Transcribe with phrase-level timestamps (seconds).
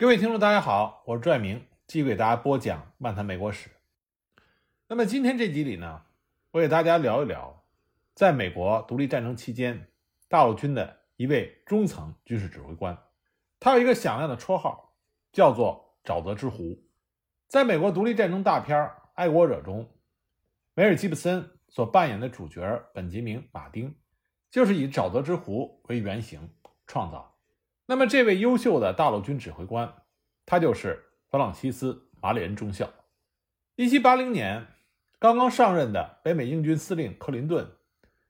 [0.00, 3.68] 各位听众，大家好，我是朱爱明，继续给大家播讲《漫谈美国史》。
[4.86, 6.02] 那么今天这集里呢，
[6.52, 7.64] 我给大家聊一聊，
[8.14, 9.88] 在美国独立战争期间，
[10.28, 12.96] 大陆军的一位中层军事指挥官，
[13.58, 14.94] 他有一个响亮的绰号，
[15.32, 16.80] 叫做“沼泽之狐”。
[17.48, 18.78] 在美国独立战争大片
[19.14, 19.90] 《爱国者》中，
[20.74, 23.96] 梅尔吉布森所扮演的主角本杰明·马丁，
[24.48, 26.54] 就是以沼泽之狐为原型
[26.86, 27.37] 创造。
[27.90, 29.90] 那么，这位优秀的大陆军指挥官，
[30.44, 32.90] 他就是弗朗西斯·马里恩中校。
[33.76, 34.66] 一七八零年，
[35.18, 37.66] 刚刚上任的北美英军司令克林顿，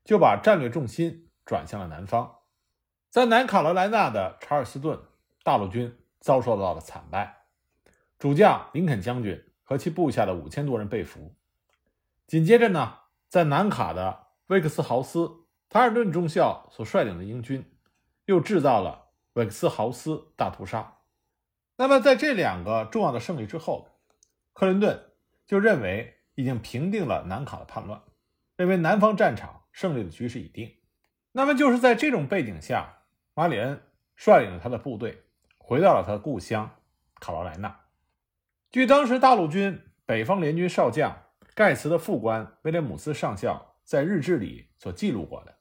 [0.05, 2.37] 就把战略重心转向了南方。
[3.10, 4.96] 在南卡罗来纳的查尔斯顿，
[5.42, 7.46] 大陆军遭受到了惨败，
[8.16, 11.34] 主将林肯将军和其部下的五千多人被俘。
[12.29, 12.98] 紧接着呢，
[13.29, 15.29] 在南卡的威克斯豪斯，
[15.68, 17.68] 塔尔顿中校所率领的英军，
[18.27, 19.07] 又制造了。
[19.38, 20.97] 韦克斯豪斯大屠杀。
[21.77, 23.88] 那么，在这两个重要的胜利之后，
[24.52, 25.12] 克林顿
[25.46, 28.02] 就认为已经平定了南卡的叛乱，
[28.57, 30.74] 认为南方战场胜利的局势已定。
[31.30, 33.04] 那么，就是在这种背景下，
[33.35, 33.80] 马里恩
[34.16, 35.23] 率领着他的部队
[35.57, 36.68] 回到了他的故乡
[37.21, 37.79] 卡罗来纳。
[38.73, 41.16] 据当时大陆军北方联军少将
[41.55, 45.55] 盖茨的副官威廉姆斯上校在日志里所记录过的，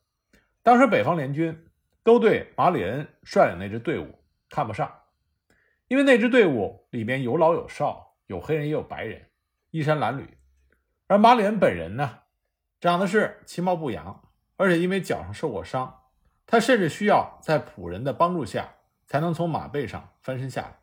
[0.63, 1.63] 当时北方联军。
[2.07, 4.89] 都对马里恩率领那支队伍看不上，
[5.89, 9.29] 因为那支队伍里边有老有少，有黑人也有白人，
[9.71, 10.25] 衣衫褴褛。
[11.07, 12.19] 而马里恩本人呢，
[12.79, 14.23] 长得是其貌不扬，
[14.55, 16.03] 而且因为脚上受过伤，
[16.45, 20.79] 他甚至需要在仆人的帮助下才能从马背上翻身下来。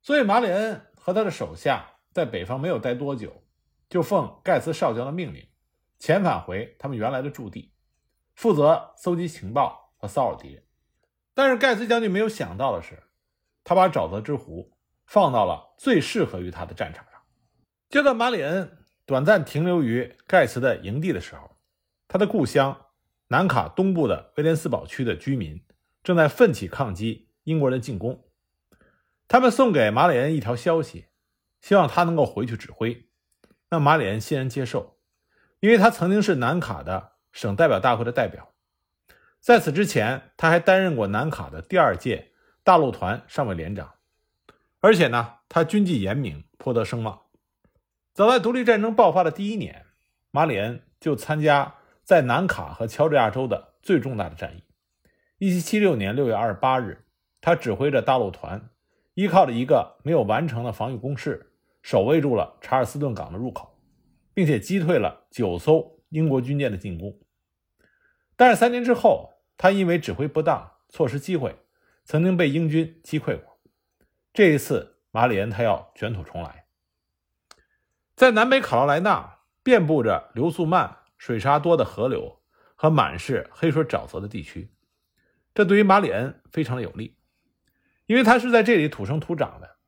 [0.00, 3.42] 所以马里恩和他的手下在北方没有待多久，
[3.90, 5.46] 就奉盖茨少将的命令，
[6.00, 7.74] 遣返回他们原来的驻地，
[8.34, 9.87] 负责搜集情报。
[9.98, 10.62] 和骚扰敌人，
[11.34, 13.02] 但是盖茨将军没有想到的是，
[13.64, 14.72] 他把沼泽之狐
[15.04, 17.20] 放到了最适合于他的战场上。
[17.90, 21.56] 就在马里恩短暂停留于盖茨的营地的时候，
[22.06, 22.86] 他的故乡
[23.28, 25.64] 南卡东部的威廉斯堡区的居民
[26.02, 28.24] 正在奋起抗击英国人的进攻。
[29.26, 31.08] 他们送给马里恩一条消息，
[31.60, 33.10] 希望他能够回去指挥。
[33.70, 34.98] 那马里恩欣然接受，
[35.60, 38.54] 因为他曾经是南卡的省代表大会的代表。
[39.40, 42.32] 在此之前，他还担任过南卡的第二届
[42.62, 43.94] 大陆团上尉连长，
[44.80, 47.22] 而且呢，他军纪严明，颇得声望。
[48.12, 49.86] 早在独立战争爆发的第一年，
[50.30, 54.62] 马里恩就参加在南卡和乔治亚州的最重大的战役。
[55.38, 57.04] 1776年6月28日，
[57.40, 58.70] 他指挥着大陆团，
[59.14, 63.78] 依靠着一个没有完成的防御工事，守卫住了查尔斯顿港的入口，
[64.34, 67.16] 并且击退了九艘英国军舰的进攻。
[68.38, 71.58] 但是三年之后，他因为指挥不当，错失机会，
[72.04, 73.58] 曾经被英军击溃过。
[74.32, 76.66] 这一次，马里恩他要卷土重来。
[78.14, 82.40] 在南北卡罗莱纳，遍布着流速慢、水沙多的河流
[82.76, 84.70] 和满是黑水沼泽的地区，
[85.52, 87.16] 这对于马里恩非常的有利，
[88.06, 89.78] 因为他是在这里土生土长的。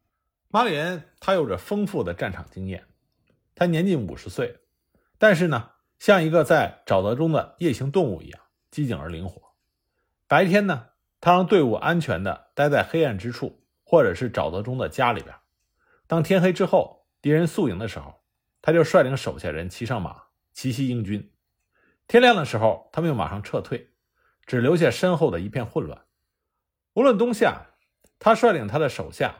[0.48, 2.88] 马里恩他有着丰富的战场经验，
[3.54, 4.58] 他年近五十岁，
[5.18, 5.70] 但是呢。
[6.00, 8.40] 像一个在沼泽中的夜行动物一样
[8.70, 9.52] 机警而灵活。
[10.26, 10.86] 白天呢，
[11.20, 15.36] 他让队伍安全地待在黑暗之处，或者是沼泽中的家里边。
[16.06, 18.22] 当天黑之后，敌人宿营的时候，
[18.62, 20.22] 他就率领手下人骑上马，
[20.54, 21.30] 奇袭英军。
[22.08, 23.90] 天亮的时候，他们又马上撤退，
[24.46, 26.06] 只留下身后的一片混乱。
[26.94, 27.66] 无论冬夏，
[28.18, 29.34] 他率领他的手下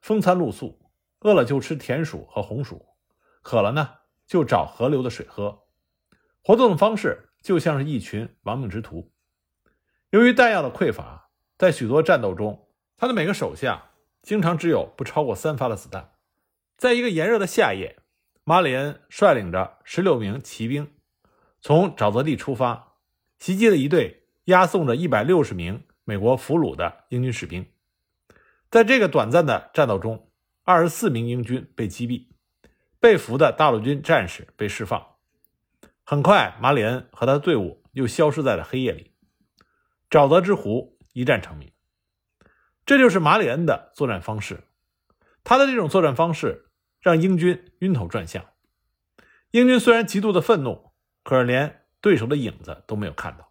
[0.00, 0.92] 风餐露宿，
[1.22, 2.86] 饿了就吃田鼠和红薯，
[3.42, 3.94] 渴了呢
[4.28, 5.63] 就找河流的水喝。
[6.46, 9.10] 活动的方式就像是一群亡命之徒。
[10.10, 12.68] 由于弹药的匮乏，在许多战斗中，
[12.98, 16.12] 他的每个手下经常只有不超过三发的子弹。
[16.76, 17.96] 在一个炎热的夏夜，
[18.44, 20.92] 马里恩率领着十六名骑兵
[21.62, 22.98] 从沼泽地出发，
[23.38, 27.64] 袭击了一队押送着一百六十名美国俘虏的英军士兵。
[28.70, 30.30] 在这个短暂的战斗中，
[30.62, 32.26] 二十四名英军被击毙，
[33.00, 35.13] 被俘的大陆军战士被释放。
[36.06, 39.14] 很快，马里恩和他的队伍又消失在了黑夜里。
[40.10, 41.72] 沼泽之狐一战成名，
[42.84, 44.64] 这就是马里恩的作战方式。
[45.42, 46.70] 他的这种作战方式
[47.00, 48.44] 让英军晕头转向。
[49.50, 50.92] 英军虽然极度的愤怒，
[51.22, 53.50] 可是连对手的影子都没有看到。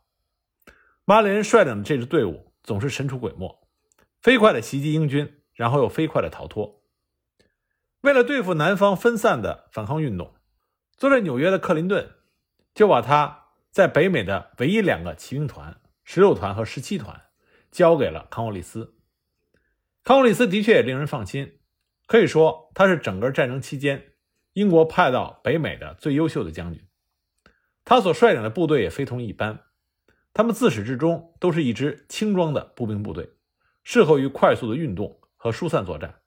[1.05, 3.67] 马里恩率领的这支队伍总是神出鬼没，
[4.21, 6.83] 飞快的袭击英军，然后又飞快的逃脱。
[8.01, 10.35] 为了对付南方分散的反抗运动，
[10.95, 12.11] 坐在纽约的克林顿。
[12.73, 17.21] 就把他在北美的唯一两个骑兵团——十六团和十七团，
[17.71, 18.95] 交给了康沃利斯。
[20.03, 21.59] 康沃利斯的确也令人放心，
[22.07, 24.13] 可以说他是整个战争期间
[24.53, 26.85] 英国派到北美的最优秀的将军。
[27.85, 29.65] 他所率领的部队也非同一般，
[30.33, 33.29] 他们自始至终都是一支轻装的步兵部队，
[33.83, 36.21] 适合于快速的运动和疏散作战。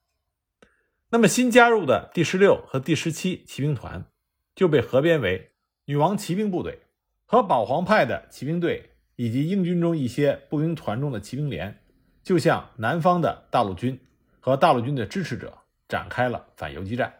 [1.11, 4.11] 那么新加入的第十六和第十七骑兵团
[4.55, 5.53] 就被合编为
[5.87, 6.81] 女王骑兵部队，
[7.25, 11.79] 和保皇派的骑兵队以及英军中一些步兵团中的骑兵连。
[12.25, 14.01] 就像南方的大陆军
[14.41, 15.57] 和大陆军的支持者
[15.89, 17.15] 展开了反游击战，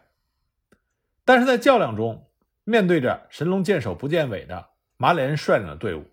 [1.23, 2.27] 但是在较量中，
[2.65, 6.03] 面对着神龙见首不见尾的马里恩率领的队伍，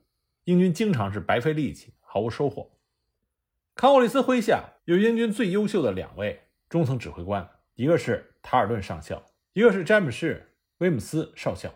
[0.45, 2.71] 英军经常是白费力气，毫无收获。
[3.75, 9.21] 康沃利斯麾下有英军最优秀的两位中层指挥官，一个是塔尔顿上校，
[9.55, 11.75] 一个是詹姆士·威姆斯少校。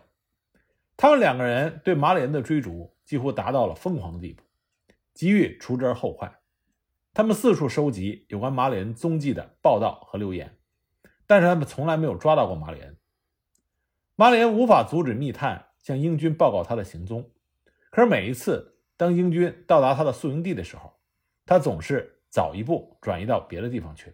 [1.01, 4.43] 他们两个人对马里恩的追逐几乎达到了疯狂的地步，
[5.13, 6.41] 急于除之而后快。
[7.13, 10.57] 他们四处收集有关马里恩踪迹的报道和留言，
[11.25, 12.97] 但是他们从来没有抓到过马里恩。
[14.17, 17.31] 马里恩无法阻止密探向英军报告他的行踪，
[17.91, 20.99] 可是每一次当英军到达他的宿营地的时候，
[21.45, 24.13] 他总是早一步转移到别的地方去。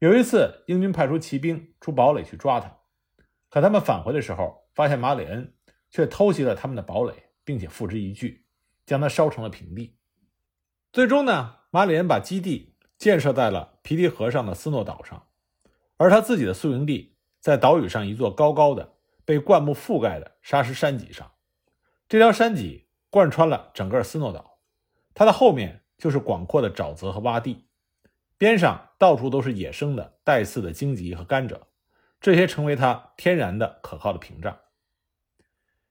[0.00, 2.76] 有一次，英军派出骑兵出堡垒去抓他，
[3.48, 5.54] 可他们返回的时候，发现马里恩
[5.90, 8.42] 却偷袭了他们的堡垒，并且付之一炬，
[8.86, 9.96] 将它烧成了平地。
[10.92, 11.56] 最终呢？
[11.70, 15.28] 马里恩把基地建设在了皮迪河上的斯诺岛上，
[15.96, 18.94] 而他自己的宿营地在岛屿上一座高高的、
[19.24, 21.30] 被灌木覆盖的沙石山脊上。
[22.08, 24.58] 这条山脊贯穿了整个斯诺岛，
[25.14, 27.66] 它的后面就是广阔的沼泽和洼地，
[28.36, 31.60] 边上到处都是野生的带刺的荆棘和甘蔗，
[32.20, 34.58] 这些成为他天然的可靠的屏障。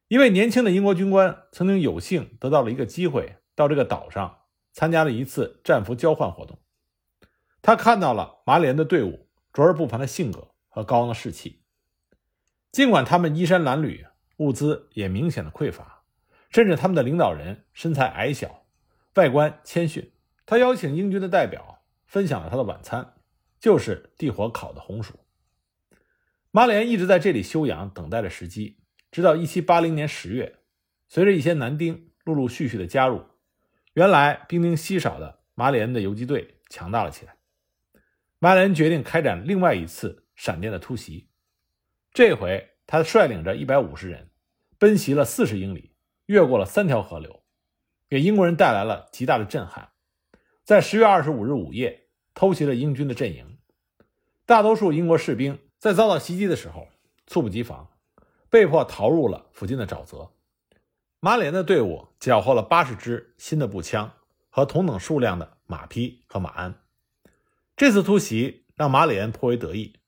[0.09, 4.35] 一位年轻的英国军官曾经有幸得到了一个机会，到这个岛上。
[4.71, 6.59] 参加了一次战俘交换活动，
[7.61, 11.63] 他看到了马里恩的队伍卓尔不凡的性格和高昂的士气。
[12.71, 14.05] 尽管他们衣衫褴褛，
[14.37, 16.03] 物资也明显的匮乏，
[16.49, 18.67] 甚至他们的领导人身材矮小，
[19.15, 20.13] 外观谦逊。
[20.45, 23.15] 他邀请英军的代表分享了他的晚餐，
[23.59, 25.19] 就是地火烤的红薯。
[26.51, 28.77] 马里恩一直在这里休养，等待着时机，
[29.11, 30.55] 直到1780年10月，
[31.07, 33.23] 随着一些男丁陆陆续续的加入。
[33.93, 37.35] 原来兵丁稀少的马里恩的游击队强大了起来。
[38.37, 41.27] 马里恩决定开展另外一次闪电的突袭。
[42.13, 44.29] 这回他率领着一百五十人，
[44.77, 45.91] 奔袭了四十英里，
[46.27, 47.43] 越过了三条河流，
[48.07, 49.89] 给英国人带来了极大的震撼。
[50.63, 53.57] 在十月二十五日午夜，偷袭了英军的阵营。
[54.45, 56.87] 大多数英国士兵在遭到袭击的时候
[57.27, 57.89] 猝不及防，
[58.49, 60.31] 被迫逃入了附近的沼泽。
[61.19, 64.11] 马里恩的队伍缴获了八十支新的步枪
[64.49, 66.75] 和同等数量的马匹和马鞍。
[67.75, 69.99] 这次突袭让马里恩颇为得意，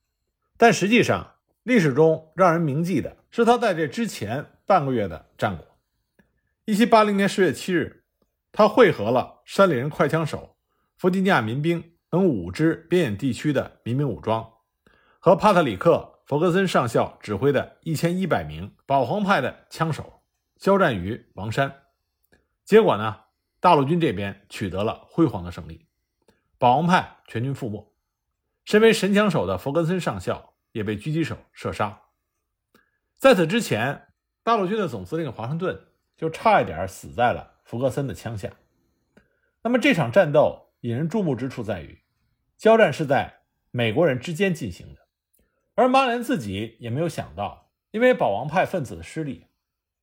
[0.57, 5.65] 但实际上，历史中让人铭记的是他在这之前半个月的战果。
[6.65, 8.05] 一七八零年十月七日，
[8.51, 10.55] 他会合了山里人快枪手、
[10.97, 14.49] 弗吉尼亚民兵等五支边远地区的民兵武装，
[15.19, 20.23] 和帕特里克·弗格森上校指挥的一千一百名保皇派的枪手。
[20.55, 21.75] 交战于王山，
[22.63, 23.19] 结果呢？
[23.59, 25.85] 大陆军这边取得了辉煌的胜利，
[26.57, 27.93] 保皇派全军覆没。
[28.63, 32.01] 身为神枪手的弗格森上校也被狙击手射杀。
[33.17, 34.07] 在此之前，
[34.41, 35.77] 大陆军的总司令华盛顿
[36.15, 38.49] 就差一点死在了弗格森的枪下。
[39.61, 42.01] 那么这场战斗引人注目之处在于，
[42.55, 45.01] 交战是在美国人之间进行的，
[45.81, 49.47] 而马连自己也没有想到，因为保王派分子的失利。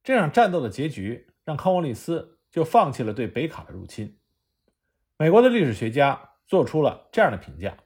[0.02, 4.18] 这场战斗的结局让康沃利斯就放弃了对北卡的入侵。
[5.16, 7.76] 美国的历史学家做出了这样的评价，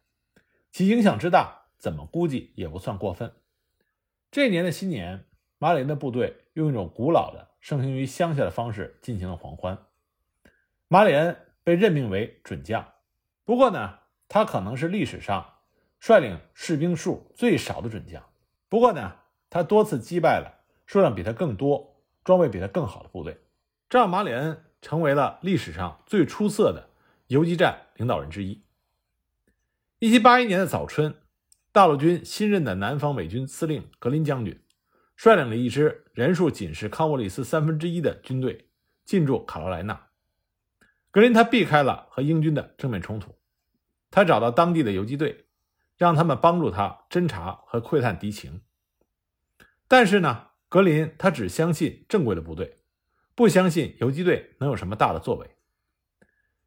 [0.71, 3.31] 其影响之大，怎么估计也不算过分。
[4.31, 5.27] 这年的新年，
[5.59, 9.77] 马里恩的部队用一种古老的盛行于乡下的方式进行了狂欢。
[10.89, 12.95] 马里恩被任命为准将，
[13.45, 15.52] 不过呢，他可能是历史上
[16.03, 18.21] 率领士兵数最少的准将。
[18.69, 19.13] 不过呢，
[19.49, 21.91] 他多次击败了数量比他更多。
[22.25, 23.41] 装备比他更好的部队，
[23.89, 26.89] 这让马里恩成为了历史上最出色的
[27.27, 28.63] 游击战领导人之一。
[29.99, 31.17] 一七八一年的早春，
[31.73, 34.63] 大陆军新任的南方美军司令格林将军
[35.17, 38.69] 率领了一支人数仅是康沃利斯三分之一的军队
[39.05, 40.07] 进驻卡罗莱纳。
[41.11, 43.35] 格林他避开了和英军的正面冲突，
[44.13, 45.47] 他找到当地的游击队，
[46.03, 48.63] 让他们帮助他侦查和窥探敌情。
[49.87, 50.49] 但是呢？
[50.69, 52.79] 格林他只相信正规的部队，
[53.35, 55.55] 不相信游击队能有什么大的作为。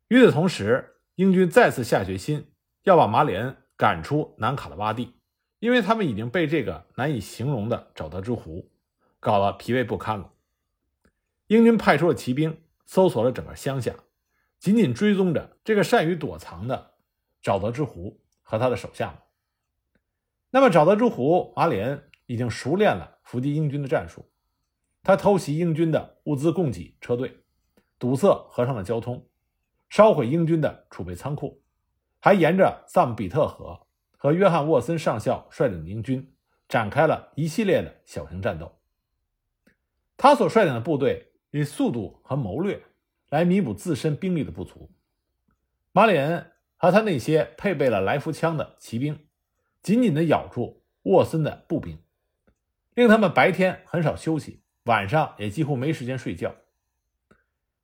[0.10, 2.52] 与此同时，英军再次下决心
[2.84, 5.16] 要把马里恩赶出南卡的洼地，
[5.58, 8.72] 因为他们已经被这个难以形容的沼泽之湖
[9.20, 10.32] 搞得疲惫不堪了。
[11.48, 13.96] 英军派出了骑兵，搜索了整个乡下，
[14.60, 16.92] 紧紧追踪着这个善于躲藏的
[17.42, 19.18] 沼泽之湖和他的手下们。
[20.56, 24.32] 那么，沼泽之湖马里恩已经熟练了伏击英军的战术，
[25.04, 27.44] 他偷袭英军的物资供给车队，
[28.00, 29.28] 堵塞河上的交通，
[29.90, 31.62] 烧毁英军的储备仓库，
[32.22, 33.86] 还沿着萨姆比特河
[34.18, 36.34] 和约翰沃森上校率领的英军
[36.70, 38.80] 展开了一系列的小型战斗。
[40.16, 41.34] 他所率领的部队。
[41.52, 42.84] 以速度和谋略
[43.30, 44.92] 来弥补自身兵力的不足。
[45.94, 49.25] 马里恩和他那些配备了来福枪的骑兵，
[49.86, 52.00] 紧紧地咬住沃森的步兵，
[52.96, 56.56] 令他们白天很少休息，晚上也几乎没时间睡觉。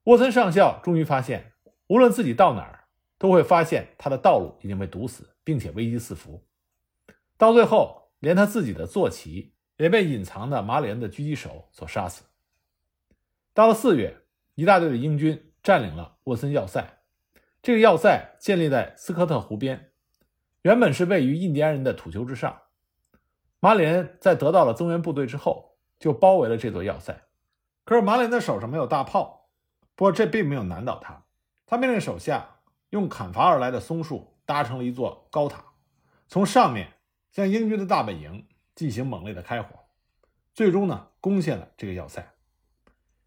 [0.05, 1.51] 沃森上校终于发现，
[1.85, 2.85] 无论自己到哪儿，
[3.19, 6.43] 都会发现他的道路已经被堵死，并且危机四伏。
[7.37, 12.23] 到最后，连他自己的坐骑也被隐藏的马里恩的狙击手所杀死。
[13.53, 14.17] 到了四月，
[14.55, 17.03] 一大队的英军占领了沃森要塞。
[17.61, 19.90] 这个要塞建立在斯科特湖边，
[20.63, 22.61] 原本是位于印第安人的土丘之上。
[23.59, 27.23] 马里恩在得到了增援部队之后，就包围了这座要塞。
[27.83, 29.49] 可是马里恩的手上没有大炮，
[29.95, 31.23] 不过这并没有难倒他。
[31.65, 32.57] 他命令手下
[32.89, 35.63] 用砍伐而来的松树搭成了一座高塔，
[36.27, 36.93] 从上面
[37.31, 39.79] 向英军的大本营进行猛烈的开火，
[40.53, 42.33] 最终呢攻陷了这个要塞。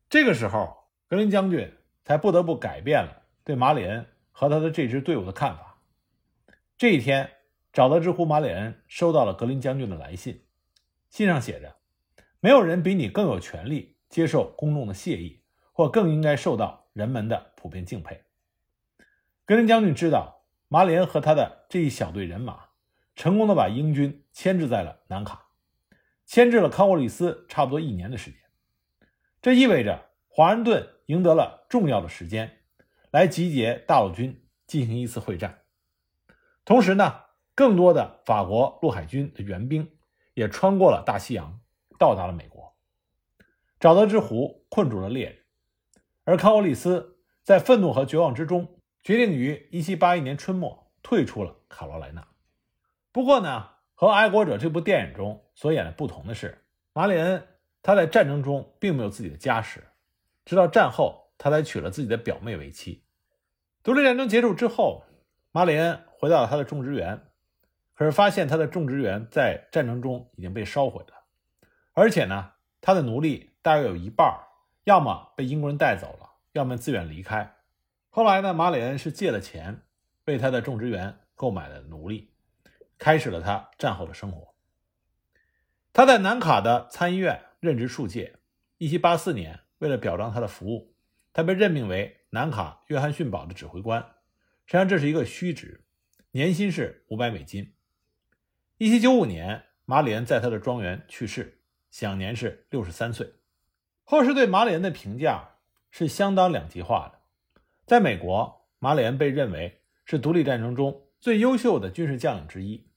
[0.08, 1.72] 这个时候，格林将军
[2.04, 5.73] 才不得不改变了对马里恩和他的这支队伍的看法。
[6.76, 7.30] 这一天，
[7.72, 10.44] 沼泽之湖马里恩收到了格林将军的来信，
[11.08, 11.76] 信上写着
[12.40, 18.24] ：“没有人比你更有权利接受公众的谢意，或更应该受到人们的普遍敬佩。”
[19.46, 22.70] 格林将军知道，马里恩和他的这一小队人马
[23.14, 25.50] 成功的把英军牵制在了南卡，
[26.26, 28.40] 牵制了康沃利斯差不多一年的时间。
[29.40, 32.62] 这意味着华盛顿赢得了重要的时间，
[33.12, 35.60] 来集结大陆军进行一次会战。
[36.64, 37.22] 同时呢，
[37.54, 39.96] 更多的法国陆海军的援兵
[40.34, 41.60] 也穿过了大西洋，
[41.98, 42.74] 到达了美国。
[43.78, 45.38] 沼泽之湖困住了猎人，
[46.24, 52.26] 而康沃利斯在愤怒和绝望之中，决定于1781年春末退出了卡罗莱纳。
[53.12, 57.46] 不过呢，和《爱国者》这部电影中所演的不同的是，马里恩。
[57.86, 59.84] 他在战争中并没有自己的家室，
[60.46, 63.04] 直到战后，他才娶了自己的表妹为妻。
[63.82, 65.04] 独立战争结束之后，
[65.52, 67.20] 马里恩回到了他的种植园，
[67.92, 71.12] 可是发现他的种植园在战争中已经被烧毁了，
[71.92, 74.34] 而且呢，他的奴隶大约有一半
[74.84, 77.56] 要么被英国人带走了，要么自愿离开。
[78.08, 79.82] 后来呢，马里恩是借了钱
[80.24, 82.32] 为他的种植园购买了奴隶，
[82.96, 84.54] 开始了他战后的生活。
[85.92, 87.42] 他在南卡的参议院。
[87.60, 88.34] 任职数届。
[88.76, 90.94] 一七八四年，为了表彰他的服务，
[91.32, 94.02] 他被任命为南卡约翰逊堡的指挥官。
[94.66, 95.83] 实际上，这是一个虚职，
[96.36, 97.74] 年薪是五百美金。
[98.76, 101.60] 一七九五年，马里恩在他的庄园去世，
[101.92, 103.34] 享年是六十三岁。
[104.02, 105.58] 后世对马里恩的评价
[105.92, 107.20] 是相当两极化的。
[107.86, 112.90] 在美国，马里恩被认为是独立战争中最优秀的军事将领之一。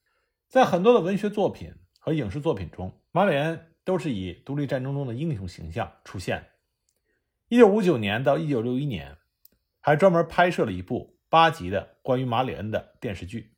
[0.48, 3.64] 在很多的文学作品和影视作品中，马里恩。
[3.84, 6.50] 都是以独立战争中的英雄形象出现。
[7.48, 9.16] 一九五九年到一九六一年，
[9.80, 13.54] 还专门拍摄了一部八集的关于马里恩的电视剧。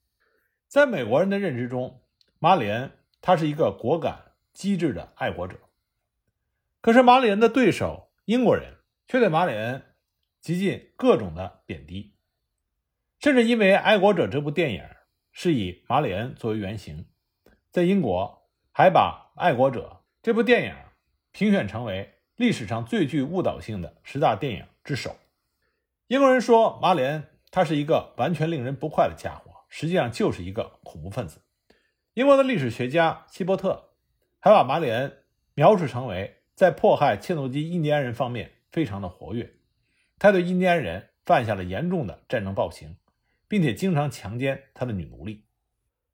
[0.67, 2.01] 在美国人的认知中，
[2.39, 5.59] 马里恩他是一个果敢机智的爱国者。
[6.81, 9.83] 可是马里恩的对手英国人却对马里恩
[10.39, 12.13] 极尽各种的贬低，
[13.19, 14.83] 甚至因为《爱国者》这部电影
[15.31, 17.05] 是以马里恩作为原型，
[17.71, 19.93] 在英国还把《爱国者》。
[20.21, 20.75] 这部电影
[21.31, 25.15] 评选成为历史上最具误导性的十大电影之首。
[26.07, 31.41] 英国人说马里恩他是一个完全令人不快的家伙，实际上就是一个恐怖分子。
[32.13, 33.91] 英国的历史学家希伯特
[34.39, 39.55] 还把马里恩描述成为在迫害切诺基印第安人方面非常的活跃，
[40.17, 42.97] 他对印第安人犯下了严重的战争暴行，
[43.47, 45.45] 并且经常强奸他的女奴隶。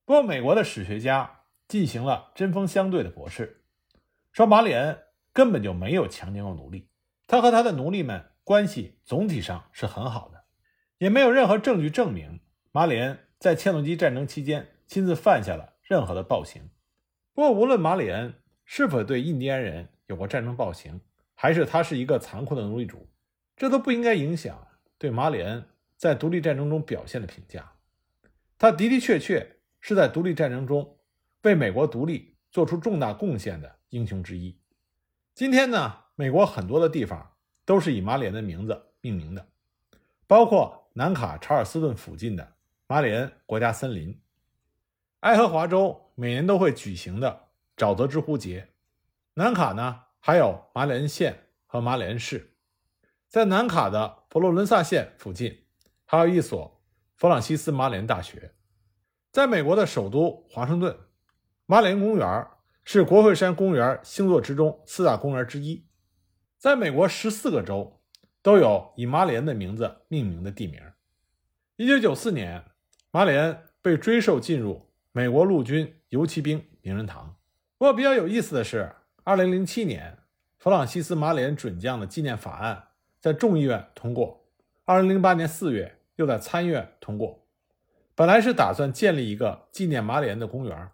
[0.05, 3.63] 不过，美国的史学家进行了针锋相对的驳斥。
[4.31, 4.99] 说马里恩
[5.33, 6.89] 根本就没有强奸过奴隶，
[7.25, 10.34] 他和他的奴隶们关系总体上是很好的，
[10.97, 12.39] 也没有任何证据证明
[12.71, 16.69] 马里恩在切诺基战争期间亲自犯下了任何的暴行。
[17.33, 18.33] 不过，无论马里恩
[18.63, 21.01] 是否对印第安人有过战争暴行，
[21.33, 23.09] 还是他是一个残酷的奴隶主，
[23.57, 25.65] 这都不应该影响对马里恩
[25.97, 27.73] 在独立战争中表现的评价。
[28.57, 30.97] 他的的确确是在独立战争中
[31.41, 34.57] 为美国独立做出重大贡献的英雄之一。
[35.33, 37.33] 今天呢，美国很多的地方
[37.65, 39.45] 都是以马里恩的名字命名的，
[40.25, 42.55] 包括南卡查尔斯顿附近的
[42.87, 44.21] 马里恩国家森林，
[45.19, 48.69] 爱荷华州每年都会举行的沼泽之湖节。
[49.33, 52.55] 南卡呢，还有马里恩县和马里恩市。
[53.27, 55.65] 在南卡的佛罗伦萨县附近，
[56.05, 56.81] 还有一所
[57.17, 58.53] 弗朗西斯·马里恩大学。
[59.33, 60.97] 在美国的首都华盛顿，
[61.65, 62.47] 马里恩公园
[62.85, 65.85] 是国会山公园星座之中四大公园之一。
[66.57, 67.94] 在美国十四个州
[68.45, 70.79] 都有以马里恩的名字命名的地名。
[71.77, 72.63] 一九九四年，
[73.09, 77.37] 马里恩被追授进入美国陆军游骑兵名人堂。
[77.79, 80.19] 不过比较有意思的是，二零零七年，
[80.59, 82.89] 弗朗西斯·马里恩准将的纪念法案。
[83.19, 84.45] 在众议院通过，
[84.83, 87.47] 二零零八年四月又在参议院通过。
[88.13, 90.91] 本来是打算建立一个纪念马里恩的公园，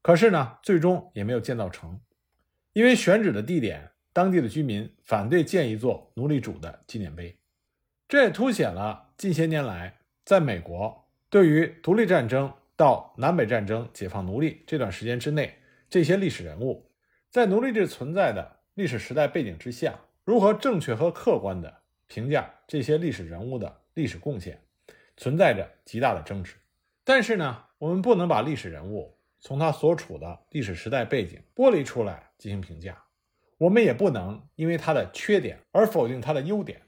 [0.00, 2.00] 可是呢，最终也没有建造成，
[2.72, 7.32] 因为选址的地点，当地的居民反对建一座奴隶主的纪念碑。
[8.08, 15.56] 这也凸显了近些年来在美国对于独立战争到南北战争解放奴隶这段时间之内，
[15.88, 16.90] 这些历史人物
[17.30, 19.96] 在奴隶制存在的历史时代背景之下。
[20.24, 21.72] 如何正确和客观地
[22.08, 24.60] 评价这些历史人物的历史贡献，
[25.16, 26.56] 存在着极大的争执。
[27.04, 33.00] 但是呢，我们不能把历史人物从他所处的历史时代背景剥离出来进行评价，
[33.58, 36.82] 我们也不能因为他的缺点而否定他的优点，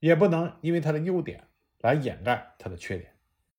[0.00, 1.44] 也不能因为他的优点
[1.80, 3.13] 来掩盖他的缺点。